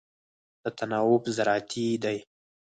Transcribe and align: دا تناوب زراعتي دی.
دا 0.61 0.69
تناوب 0.77 1.23
زراعتي 1.35 1.87
دی. 2.03 2.17